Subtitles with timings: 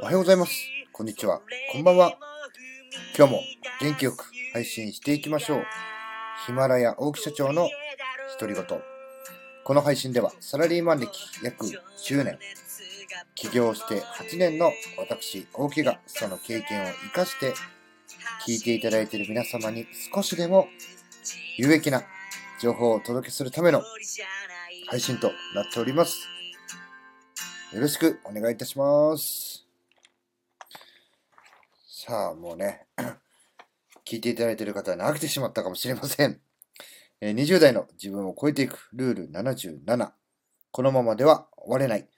[0.00, 0.66] おはようございます。
[0.92, 1.42] こんにちは。
[1.72, 2.16] こんばんは。
[3.16, 3.40] 今日も
[3.82, 4.24] 元気よく
[4.54, 5.64] 配信していきましょう。
[6.46, 7.68] ヒマラヤ大木社長の
[8.38, 8.64] 独り言。
[9.62, 11.10] この配信ではサラリーマン歴
[11.44, 12.38] 約10年、
[13.34, 17.52] 起業して8年の私、大木がその経験を活かして
[18.46, 20.68] 聞いていただいている皆様に少しでも
[21.58, 22.02] 有益な
[22.58, 23.82] 情報をお届けするための
[24.88, 26.26] 配信となっております。
[27.74, 29.59] よろしくお願いいたします。
[32.10, 32.88] さあ、もうね、
[34.04, 36.42] 聞いていただいている方は慣れてしまったかもしれません。
[37.20, 40.12] 20代の自分を超えていくルール77。
[40.72, 42.08] このままでは終われない。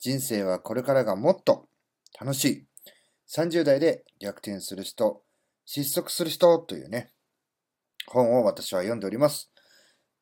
[0.00, 1.66] 人生はこれからがもっと
[2.20, 2.66] 楽しい。
[3.34, 5.22] 30代で逆転する人、
[5.64, 7.10] 失速する人というね、
[8.06, 9.50] 本を私は読んでおります。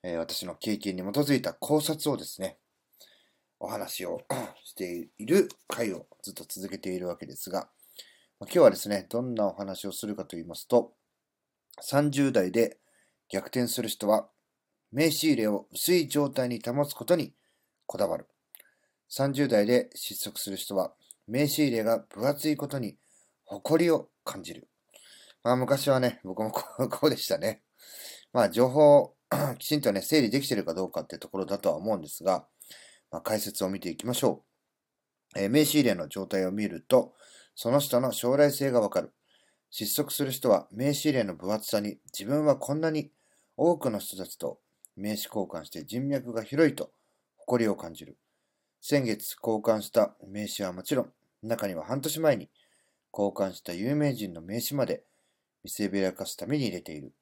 [0.04, 2.58] えー、私の経験に基づいた考察をですね、
[3.58, 4.22] お話を
[4.62, 7.68] している回をずっと続けているわけですが、
[8.38, 10.92] 今日はですね、どんなお話をするかと言いますと、
[11.82, 12.76] 30代で
[13.30, 14.28] 逆転する人は、
[14.92, 17.32] 名刺入れを薄い状態に保つことに
[17.86, 18.26] こだわる。
[19.10, 20.92] 30代で失速する人は、
[21.26, 22.98] 名刺入れが分厚いことに
[23.46, 24.68] 誇りを感じる。
[25.42, 27.62] まあ昔はね、僕も こうでしたね。
[28.34, 29.16] まあ情報を
[29.58, 32.46] きちんとね、整理できてるかどうかってところだとは思うんですが、
[33.10, 34.44] まあ、解説を見ていきましょ
[35.34, 35.40] う。
[35.40, 37.14] えー、名刺入れの状態を見ると、
[37.56, 39.12] その人の将来性がわかる。
[39.70, 43.10] 失速する人は名刺入れの分厚さに自分はこんなに
[43.56, 44.60] 多くの人たちと
[44.94, 46.92] 名刺交換して人脈が広いと
[47.38, 48.18] 誇りを感じる。
[48.82, 51.12] 先月交換した名刺はもちろん、
[51.42, 52.50] 中には半年前に
[53.12, 55.02] 交換した有名人の名刺まで
[55.64, 57.12] 見せびらかすために入れている。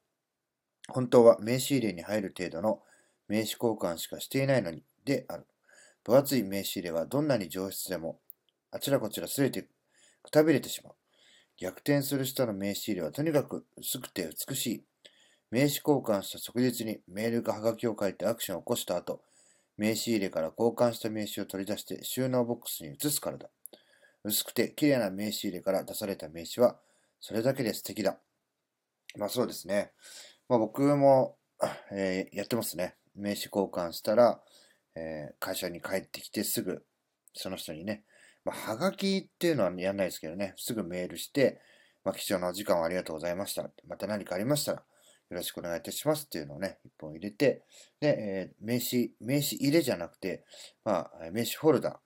[0.89, 2.81] 本当は名刺入れに入る程度の
[3.29, 5.47] 名刺交換しかしていないのにである。
[6.03, 8.19] 分厚い名刺入れはどんなに上質でも
[8.73, 9.69] あちらこちらすれて
[10.25, 10.95] くたびれてしまう。
[11.57, 14.85] 逆転する人の名刺入れはとにかく薄くて美しい。
[15.51, 19.23] 名刺交換した即日にメールかハガキを書いてアクションを起こした後、
[19.77, 23.49] 名刺入れから交換した名刺を取り出して収納ボックスに移すからだ。
[24.25, 26.79] 薄くて綺麗な名刺入れから出された名刺は
[27.21, 28.19] それだけで素敵だ。
[29.17, 29.93] まあそうですね。
[30.49, 31.37] まあ僕も、
[31.93, 32.97] えー、やってますね。
[33.15, 34.41] 名刺交換したら、
[34.97, 36.85] えー、会社に帰ってきてすぐ
[37.33, 38.03] その人にね、
[38.45, 41.61] まあ、はがきっていうのはやんないですけどね、すぐメールして、
[42.05, 43.71] まあ、貴重なお時間をありがとうございました。
[43.89, 44.79] また何かありましたら、
[45.31, 47.65] よろしくお願いいたしますっていうのをね、一本入れて、
[48.01, 50.45] で、えー、名刺、名刺入れじゃなくて、
[50.85, 52.01] まあ、名刺フォルダ。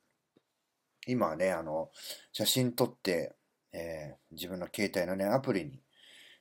[1.06, 1.90] 今はね、あの、
[2.32, 3.34] 写真撮って、
[3.72, 5.80] えー、自分の携帯のね、アプリに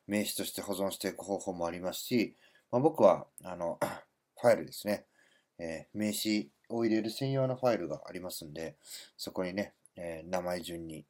[0.05, 2.35] 名刺として保存していく方法もありますし、
[2.71, 3.79] まあ、僕は、あの、
[4.39, 5.07] ファイルですね、
[5.57, 8.77] えー、名刺を入れる専用のファイルがありますんで、
[9.17, 11.05] そこにね、えー、名前順に、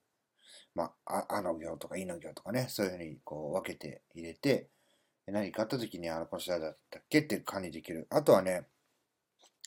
[0.74, 4.70] まあ、あの行とかいの行とかね、そういうふうにこう分けて入れて、
[5.26, 7.20] 何かあった時に、あの、こちらだったっけ？
[7.20, 8.08] って管理できる。
[8.10, 8.66] あとはね、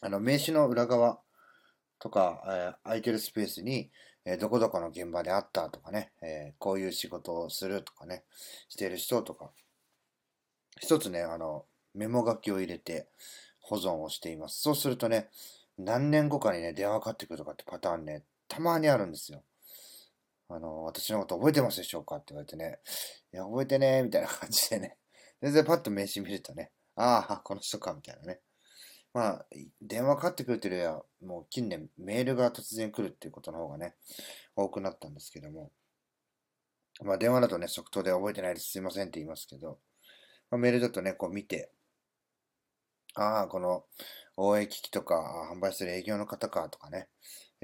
[0.01, 1.21] あの、名刺の裏側
[1.99, 3.91] とか、えー、空いてるスペースに、
[4.25, 8.25] えー、どこどこの現場であったとかね、えー、こういう仕事をするとかね、
[8.71, 9.51] している人とか、
[10.79, 13.09] 一つね、あの、メモ書きを入れて
[13.61, 14.63] 保存をしています。
[14.63, 15.29] そうするとね、
[15.77, 19.45] 何年後かにね、電話かかってくるとかってパターンね、たまにあるんですよ。
[20.49, 22.81] あの、私のこと覚えてますでしょうかって言われてね、
[23.33, 24.99] いや、覚えてねみたいな感じでね、
[25.41, 28.41] 全然パッと名刺見るとね、ああ、この人か、みたいなね。
[29.15, 29.47] まあ、
[29.81, 33.95] 電話かかってくるっていうよりは、もう近年メールが突然来るっていうことの方がね、
[34.57, 35.71] 多くなったんですけども、
[37.03, 39.79] まあ電話だとね、即答で覚えてないです、すいませんって言いますけど、
[40.51, 41.71] まあ、メールだとね、こう見て、
[43.15, 43.85] ああ、この
[44.37, 47.09] 応援機器とか販売する営業の方かとかね、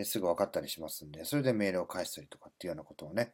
[0.05, 3.33] すぐ分かったりしますんで、それでメールを返したりとかっていうようなことをね、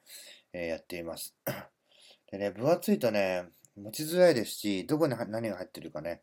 [0.53, 1.37] え、やっています。
[2.31, 6.23] でね、分厚いとね、持ちづらいですし、どこに何が入ってるかね、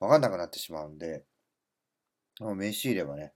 [0.00, 1.24] 分かんなくなってしまうんで、
[2.40, 3.32] もう名刺入れはね、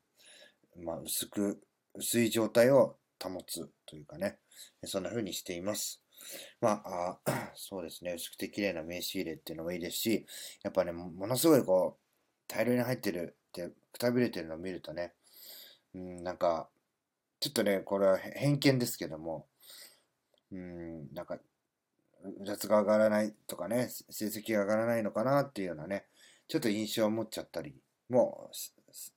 [0.83, 1.61] まあ、薄く、
[1.95, 4.39] 薄い状態を保つというかね、
[4.85, 6.03] そんな風にしています。
[6.61, 10.27] まあ、あ そうですね、薄くて綺麗な名刺入れっていうのもいいですし、
[10.63, 12.01] やっぱね、ものすごいこう、
[12.49, 15.15] 大量に入ってるって、くたびれてるのを見るとね、
[15.95, 16.69] うん、なんか、
[17.41, 19.47] ちょっとね、これは偏見ですけども、
[20.53, 21.39] うん、なんか、
[22.45, 26.05] 雑が上がらないとかね、成績が上がらないのかなっていうようなね、
[26.49, 27.75] ちょっと印象を持っちゃったり
[28.09, 28.51] も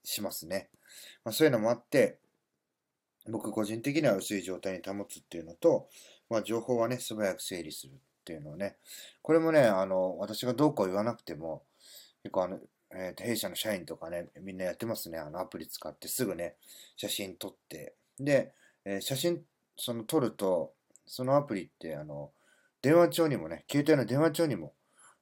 [0.04, 0.70] しますね。
[1.24, 2.18] まあ、そういうのもあって、
[3.30, 5.88] 僕個人的には薄い状態に保つっていうのと、
[6.30, 8.76] まあ、情報はね、素早く整理するっていうのをね、
[9.22, 11.64] これもね、あの、私がどうこう言わなくても、
[12.22, 12.58] 結構あの、
[12.94, 15.18] えー、弊社の社員とかね、みんなやってますね。
[15.18, 16.56] あのアプリ使ってすぐね、
[16.96, 17.94] 写真撮って。
[18.18, 18.52] で、
[18.84, 19.42] えー、写真
[19.76, 20.72] その取ると、
[21.06, 22.30] そのアプリって、あの、
[22.82, 24.72] 電話帳にもね、携帯の電話帳にも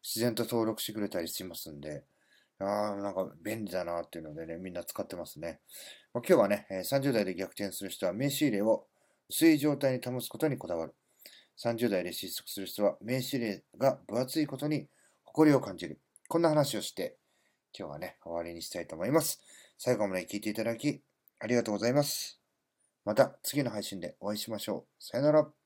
[0.02, 2.04] 自然と登録してくれたりしますんで、
[2.58, 5.60] ああ、なんか便利だなっていうのでね、みんな使ってますね。
[6.12, 8.86] まあ、今日はね、30代で逆転する人は名刺入れを
[9.28, 10.94] 薄い状態に保つことにこだわる。
[11.58, 14.88] 30代で失速する人は名刺入れが分厚いことに
[15.24, 15.98] 誇りを感じる。
[16.28, 17.16] こんな話をして、
[17.76, 19.40] 今日はね、終わりにしたいと思います。
[19.78, 21.02] 最後まで聞いていただき、
[21.38, 22.38] ありがとうございます。
[23.04, 25.02] また次の配信でお会いしましょう。
[25.02, 25.61] さよなら。